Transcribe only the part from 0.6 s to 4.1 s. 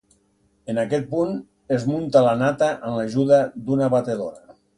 En aquest punt, es munta la nata amb l'ajuda d'una